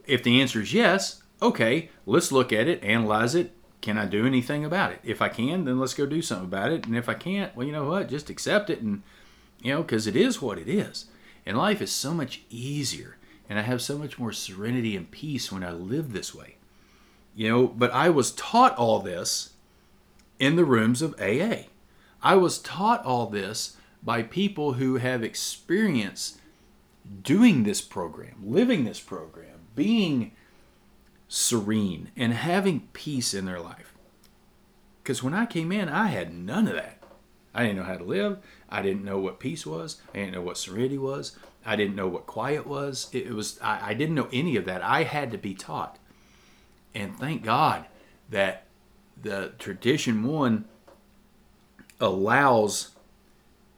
If 0.04 0.24
the 0.24 0.40
answer 0.40 0.60
is 0.60 0.74
yes, 0.74 1.22
okay, 1.40 1.90
let's 2.06 2.32
look 2.32 2.52
at 2.52 2.66
it, 2.66 2.82
analyze 2.82 3.36
it. 3.36 3.52
Can 3.80 3.96
I 3.96 4.04
do 4.06 4.26
anything 4.26 4.64
about 4.64 4.90
it? 4.90 4.98
If 5.04 5.22
I 5.22 5.28
can, 5.28 5.64
then 5.64 5.78
let's 5.78 5.94
go 5.94 6.06
do 6.06 6.20
something 6.20 6.46
about 6.46 6.72
it. 6.72 6.86
And 6.86 6.96
if 6.96 7.08
I 7.08 7.14
can't, 7.14 7.54
well, 7.54 7.64
you 7.64 7.72
know 7.72 7.84
what? 7.84 8.08
Just 8.08 8.28
accept 8.28 8.68
it 8.68 8.80
and, 8.80 9.04
you 9.62 9.72
know, 9.72 9.82
because 9.82 10.08
it 10.08 10.16
is 10.16 10.42
what 10.42 10.58
it 10.58 10.68
is. 10.68 11.04
And 11.46 11.56
life 11.56 11.80
is 11.80 11.92
so 11.92 12.12
much 12.12 12.42
easier. 12.50 13.16
And 13.48 13.56
I 13.56 13.62
have 13.62 13.80
so 13.80 13.96
much 13.96 14.18
more 14.18 14.32
serenity 14.32 14.96
and 14.96 15.08
peace 15.08 15.52
when 15.52 15.62
I 15.62 15.70
live 15.70 16.12
this 16.12 16.34
way. 16.34 16.56
You 17.36 17.48
know, 17.48 17.66
but 17.68 17.92
I 17.92 18.10
was 18.10 18.32
taught 18.32 18.76
all 18.76 18.98
this 18.98 19.50
in 20.40 20.56
the 20.56 20.64
rooms 20.64 21.00
of 21.00 21.14
AA. 21.20 21.66
I 22.20 22.34
was 22.34 22.58
taught 22.58 23.04
all 23.04 23.26
this 23.26 23.76
by 24.02 24.24
people 24.24 24.74
who 24.74 24.96
have 24.96 25.22
experienced 25.22 26.38
doing 27.22 27.64
this 27.64 27.80
program, 27.80 28.36
living 28.42 28.84
this 28.84 29.00
program, 29.00 29.60
being 29.74 30.32
serene, 31.28 32.10
and 32.16 32.32
having 32.32 32.88
peace 32.92 33.34
in 33.34 33.46
their 33.46 33.60
life. 33.60 33.94
Because 35.02 35.22
when 35.22 35.34
I 35.34 35.46
came 35.46 35.72
in, 35.72 35.88
I 35.88 36.08
had 36.08 36.34
none 36.34 36.68
of 36.68 36.74
that. 36.74 37.02
I 37.54 37.62
didn't 37.62 37.78
know 37.78 37.84
how 37.84 37.96
to 37.96 38.04
live. 38.04 38.38
I 38.68 38.82
didn't 38.82 39.04
know 39.04 39.18
what 39.18 39.40
peace 39.40 39.66
was. 39.66 40.00
I 40.14 40.18
didn't 40.18 40.34
know 40.34 40.42
what 40.42 40.58
serenity 40.58 40.98
was. 40.98 41.36
I 41.66 41.76
didn't 41.76 41.96
know 41.96 42.06
what 42.06 42.26
quiet 42.26 42.66
was. 42.66 43.08
It 43.12 43.30
was 43.30 43.58
I, 43.60 43.90
I 43.90 43.94
didn't 43.94 44.14
know 44.14 44.28
any 44.32 44.56
of 44.56 44.64
that. 44.66 44.82
I 44.82 45.02
had 45.02 45.30
to 45.32 45.38
be 45.38 45.54
taught. 45.54 45.98
And 46.94 47.18
thank 47.18 47.42
God 47.42 47.86
that 48.30 48.64
the 49.20 49.52
tradition 49.58 50.22
one 50.22 50.64
allows 52.00 52.90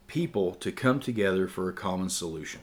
people 0.07 0.55
to 0.57 0.71
come 0.71 1.01
together 1.01 1.49
for 1.49 1.69
a 1.69 1.73
common 1.73 2.11
solution 2.11 2.61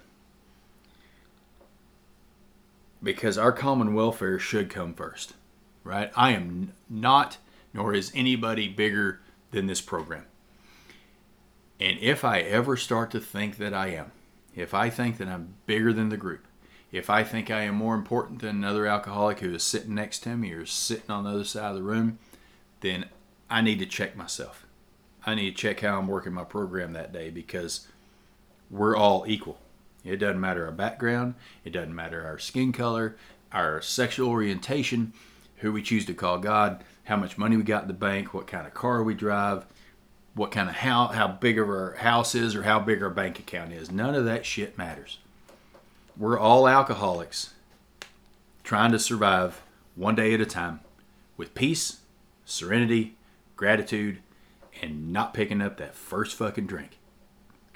because 3.01 3.38
our 3.38 3.51
common 3.51 3.94
welfare 3.94 4.39
should 4.39 4.70
come 4.70 4.94
first, 4.94 5.34
right? 5.84 6.12
I 6.15 6.32
am 6.32 6.74
not, 6.89 7.38
nor 7.74 7.94
is 7.94 8.12
anybody 8.13 8.68
bigger 8.68 9.22
than 9.51 9.68
this 9.68 9.82
program. 9.82 10.25
And 11.79 11.98
if 12.00 12.25
I 12.25 12.39
ever 12.39 12.75
start 12.75 13.12
to 13.12 13.20
think 13.20 13.58
that 13.58 13.74
I 13.74 13.88
am, 13.88 14.12
if 14.53 14.74
I 14.74 14.89
think 14.89 15.18
that 15.18 15.27
I'm 15.27 15.56
bigger 15.65 15.94
than 15.94 16.10
the 16.10 16.18
group, 16.18 16.46
if 16.91 17.10
I 17.10 17.24
think 17.24 17.50
I 17.50 17.62
am 17.62 17.75
more 17.75 17.96
important 17.96 18.41
than 18.41 18.58
another 18.58 18.86
alcoholic 18.86 19.39
who 19.39 19.53
is 19.53 19.63
sitting 19.63 19.96
next 19.96 20.20
to 20.20 20.36
me 20.36 20.51
or 20.51 20.65
sitting 20.65 21.12
on 21.12 21.24
the 21.24 21.29
other 21.29 21.44
side 21.44 21.70
of 21.70 21.75
the 21.75 21.84
room, 21.84 22.18
then 22.82 23.06
I 23.50 23.62
need 23.62 23.79
to 23.79 23.86
check 23.86 24.18
myself. 24.18 24.65
I 25.25 25.36
need 25.36 25.51
to 25.51 25.58
check 25.58 25.82
how 25.82 26.00
I'm 26.00 26.08
working 26.08 26.34
my 26.34 26.44
program 26.44 26.94
that 26.94 27.13
day 27.13 27.29
because 27.29 27.88
we're 28.70 28.96
all 28.96 29.25
equal. 29.27 29.60
It 30.03 30.18
doesn't 30.18 30.39
matter 30.39 30.65
our 30.65 30.72
background, 30.72 31.36
it 31.65 31.72
doesn't 31.72 31.96
matter 31.96 32.25
our 32.25 32.39
skin 32.39 32.72
color, 32.72 33.15
our 33.51 33.82
sexual 33.82 34.29
orientation, 34.29 35.13
who 35.58 35.72
we 35.72 35.82
choose 35.82 36.06
to 36.06 36.13
call 36.13 36.38
God, 36.38 36.84
how 37.06 37.18
much 37.18 37.38
money 37.38 37.58
we 37.58 37.63
got 37.63 37.82
in 37.82 37.88
the 37.88 37.94
bank, 37.94 38.34
what 38.34 38.48
kind 38.48 38.65
of 38.65 38.74
car 38.74 39.03
we 39.03 39.13
drive, 39.13 39.65
what 40.36 40.51
kind 40.51 40.70
of 40.70 40.75
how 40.75 41.08
how 41.08 41.27
big 41.27 41.60
of 41.60 41.68
our 41.68 41.96
house 41.96 42.34
is 42.34 42.56
or 42.56 42.63
how 42.63 42.79
big 42.79 43.03
our 43.03 43.10
bank 43.10 43.39
account 43.39 43.74
is. 43.74 43.91
None 43.91 44.15
of 44.15 44.25
that 44.25 44.46
shit 44.46 44.77
matters. 44.77 45.18
We're 46.15 46.39
all 46.39 46.68
alcoholics 46.68 47.53
trying 48.63 48.91
to 48.91 49.00
survive 49.00 49.62
one 49.96 50.15
day 50.15 50.34
at 50.34 50.41
a 50.41 50.46
time 50.46 50.79
with 51.36 51.56
peace, 51.56 52.01
serenity, 52.46 53.15
gratitude, 53.56 54.20
and 54.82 55.12
not 55.12 55.34
picking 55.34 55.62
up 55.62 55.77
that 55.77 55.96
first 55.96 56.36
fucking 56.36 56.68
drink. 56.68 56.99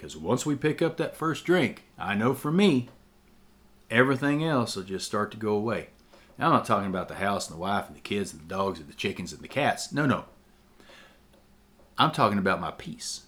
Because 0.03 0.17
once 0.17 0.45
we 0.45 0.57
pick 0.57 0.81
up 0.81 0.97
that 0.97 1.15
first 1.15 1.45
drink, 1.45 1.83
I 1.97 2.13
know 2.13 2.33
for 2.33 2.51
me, 2.51 2.89
everything 3.89 4.43
else 4.43 4.75
will 4.75 4.83
just 4.83 5.05
start 5.05 5.31
to 5.31 5.37
go 5.37 5.53
away. 5.53 5.91
Now, 6.37 6.47
I'm 6.47 6.51
not 6.51 6.65
talking 6.65 6.89
about 6.89 7.07
the 7.07 7.15
house 7.15 7.47
and 7.47 7.55
the 7.55 7.61
wife 7.61 7.87
and 7.87 7.95
the 7.95 8.01
kids 8.01 8.33
and 8.33 8.41
the 8.41 8.53
dogs 8.53 8.81
and 8.81 8.89
the 8.89 8.95
chickens 8.95 9.31
and 9.31 9.41
the 9.41 9.47
cats. 9.47 9.93
No, 9.93 10.05
no. 10.05 10.25
I'm 11.97 12.11
talking 12.11 12.37
about 12.37 12.59
my 12.59 12.71
peace, 12.71 13.27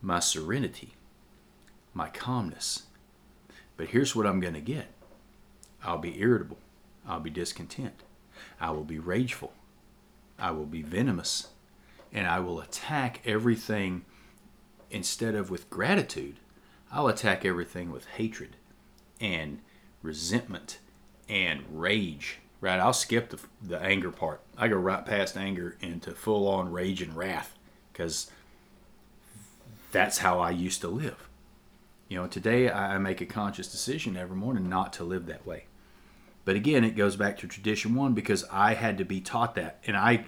my 0.00 0.20
serenity, 0.20 0.92
my 1.92 2.08
calmness. 2.08 2.84
But 3.76 3.88
here's 3.88 4.14
what 4.14 4.24
I'm 4.24 4.38
going 4.38 4.54
to 4.54 4.60
get 4.60 4.92
I'll 5.82 5.98
be 5.98 6.20
irritable. 6.20 6.58
I'll 7.04 7.18
be 7.18 7.30
discontent. 7.30 8.04
I 8.60 8.70
will 8.70 8.84
be 8.84 9.00
rageful. 9.00 9.54
I 10.38 10.52
will 10.52 10.66
be 10.66 10.82
venomous. 10.82 11.48
And 12.12 12.28
I 12.28 12.38
will 12.38 12.60
attack 12.60 13.22
everything 13.24 14.04
instead 14.92 15.34
of 15.34 15.50
with 15.50 15.70
gratitude, 15.70 16.36
I'll 16.92 17.08
attack 17.08 17.44
everything 17.44 17.90
with 17.90 18.06
hatred 18.06 18.56
and 19.20 19.60
resentment 20.02 20.78
and 21.28 21.62
rage. 21.72 22.38
Right? 22.60 22.78
I'll 22.78 22.92
skip 22.92 23.30
the, 23.30 23.40
the 23.60 23.80
anger 23.80 24.12
part. 24.12 24.40
I 24.56 24.68
go 24.68 24.76
right 24.76 25.04
past 25.04 25.36
anger 25.36 25.76
into 25.80 26.12
full 26.12 26.46
on 26.46 26.70
rage 26.70 27.02
and 27.02 27.16
wrath 27.16 27.56
because 27.92 28.30
that's 29.90 30.18
how 30.18 30.38
I 30.38 30.50
used 30.50 30.80
to 30.82 30.88
live. 30.88 31.28
You 32.08 32.18
know, 32.18 32.26
today 32.28 32.70
I 32.70 32.98
make 32.98 33.20
a 33.20 33.26
conscious 33.26 33.70
decision 33.70 34.16
every 34.16 34.36
morning 34.36 34.68
not 34.68 34.92
to 34.94 35.04
live 35.04 35.26
that 35.26 35.46
way. 35.46 35.64
But 36.44 36.56
again, 36.56 36.84
it 36.84 36.96
goes 36.96 37.16
back 37.16 37.38
to 37.38 37.46
tradition 37.46 37.94
one 37.94 38.14
because 38.14 38.44
I 38.52 38.74
had 38.74 38.98
to 38.98 39.04
be 39.04 39.20
taught 39.20 39.54
that. 39.54 39.78
And 39.86 39.96
I 39.96 40.26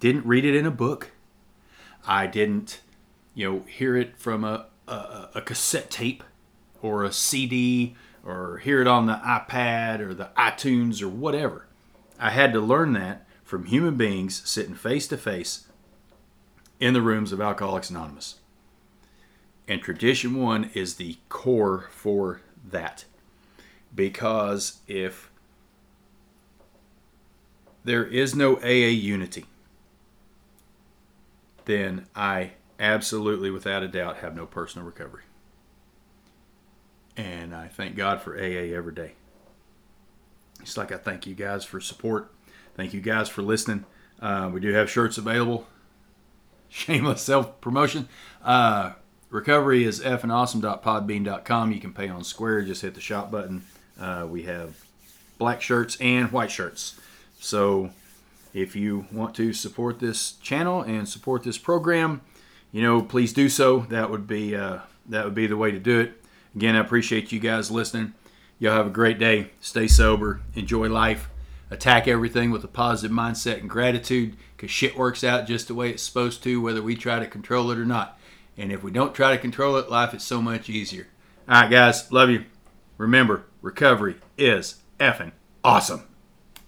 didn't 0.00 0.26
read 0.26 0.44
it 0.44 0.56
in 0.56 0.66
a 0.66 0.70
book. 0.70 1.10
I 2.06 2.26
didn't 2.26 2.80
you 3.36 3.48
know, 3.48 3.62
hear 3.68 3.96
it 3.96 4.18
from 4.18 4.42
a, 4.42 4.66
a, 4.88 5.28
a 5.36 5.42
cassette 5.42 5.90
tape. 5.90 6.24
or 6.82 7.04
a 7.04 7.12
CD 7.12 7.94
or 8.24 8.58
hear 8.58 8.80
it 8.80 8.88
on 8.88 9.06
the 9.06 9.14
iPad 9.14 10.00
or 10.00 10.14
the 10.14 10.30
iTunes 10.36 11.00
or 11.02 11.08
whatever. 11.08 11.66
I 12.18 12.30
had 12.30 12.52
to 12.54 12.60
learn 12.60 12.92
that 12.94 13.26
from 13.44 13.66
human 13.66 13.96
beings 13.96 14.42
sitting 14.48 14.74
face 14.74 15.06
to 15.08 15.16
face 15.16 15.66
in 16.80 16.94
the 16.94 17.02
rooms 17.02 17.32
of 17.32 17.40
Alcoholics 17.40 17.90
Anonymous. 17.90 18.36
And 19.68 19.80
Tradition 19.82 20.34
1 20.36 20.70
is 20.74 20.94
the 20.94 21.18
core 21.28 21.88
for 21.90 22.40
that. 22.70 23.04
Because 23.94 24.80
if 24.86 25.30
there 27.84 28.04
is 28.04 28.34
no 28.34 28.56
AA 28.56 28.90
unity, 28.90 29.46
then 31.64 32.06
I 32.14 32.52
absolutely, 32.78 33.50
without 33.50 33.82
a 33.82 33.88
doubt, 33.88 34.18
have 34.18 34.34
no 34.34 34.46
personal 34.46 34.86
recovery. 34.86 35.22
And 37.16 37.54
I 37.54 37.68
thank 37.68 37.96
God 37.96 38.20
for 38.20 38.36
AA 38.36 38.74
every 38.74 38.92
day. 38.92 39.12
It's 40.60 40.76
like 40.76 40.92
I 40.92 40.96
thank 40.96 41.26
you 41.26 41.34
guys 41.34 41.64
for 41.64 41.80
support. 41.80 42.30
Thank 42.74 42.92
you 42.92 43.00
guys 43.00 43.28
for 43.28 43.42
listening. 43.42 43.84
Uh, 44.20 44.50
we 44.52 44.60
do 44.60 44.72
have 44.72 44.90
shirts 44.90 45.18
available. 45.18 45.66
Shameless 46.68 47.22
self 47.22 47.60
promotion. 47.60 48.08
Uh, 48.44 48.92
recovery 49.30 49.84
is 49.84 50.00
fandawesome.podbean.com. 50.00 51.72
You 51.72 51.80
can 51.80 51.92
pay 51.92 52.08
on 52.08 52.24
Square. 52.24 52.62
Just 52.62 52.82
hit 52.82 52.94
the 52.94 53.00
shop 53.00 53.30
button. 53.30 53.64
Uh, 53.98 54.26
we 54.28 54.42
have 54.42 54.84
black 55.38 55.62
shirts 55.62 55.96
and 56.00 56.30
white 56.32 56.50
shirts. 56.50 56.98
So 57.38 57.90
if 58.52 58.74
you 58.74 59.06
want 59.12 59.34
to 59.36 59.52
support 59.52 60.00
this 60.00 60.32
channel 60.32 60.82
and 60.82 61.08
support 61.08 61.44
this 61.44 61.58
program, 61.58 62.22
you 62.72 62.82
know, 62.82 63.02
please 63.02 63.32
do 63.32 63.48
so. 63.48 63.80
That 63.90 64.10
would 64.10 64.26
be 64.26 64.54
uh, 64.54 64.80
that 65.08 65.24
would 65.24 65.34
be 65.34 65.46
the 65.46 65.56
way 65.56 65.70
to 65.70 65.78
do 65.78 66.00
it. 66.00 66.22
Again, 66.54 66.76
I 66.76 66.80
appreciate 66.80 67.32
you 67.32 67.40
guys 67.40 67.70
listening. 67.70 68.14
Y'all 68.58 68.72
have 68.72 68.86
a 68.86 68.90
great 68.90 69.18
day. 69.18 69.50
Stay 69.60 69.86
sober. 69.86 70.40
Enjoy 70.54 70.88
life. 70.88 71.28
Attack 71.70 72.08
everything 72.08 72.50
with 72.50 72.64
a 72.64 72.68
positive 72.68 73.14
mindset 73.14 73.58
and 73.58 73.68
gratitude 73.68 74.36
because 74.56 74.70
shit 74.70 74.96
works 74.96 75.24
out 75.24 75.46
just 75.46 75.68
the 75.68 75.74
way 75.74 75.90
it's 75.90 76.02
supposed 76.02 76.42
to, 76.44 76.60
whether 76.60 76.80
we 76.80 76.94
try 76.94 77.18
to 77.18 77.26
control 77.26 77.70
it 77.70 77.78
or 77.78 77.84
not. 77.84 78.18
And 78.56 78.72
if 78.72 78.82
we 78.82 78.90
don't 78.90 79.14
try 79.14 79.32
to 79.32 79.38
control 79.38 79.76
it, 79.76 79.90
life 79.90 80.14
is 80.14 80.22
so 80.22 80.40
much 80.40 80.70
easier. 80.70 81.08
All 81.48 81.62
right, 81.62 81.70
guys. 81.70 82.10
Love 82.10 82.30
you. 82.30 82.44
Remember, 82.96 83.44
recovery 83.60 84.16
is 84.38 84.76
effing 84.98 85.32
awesome. 85.66 86.04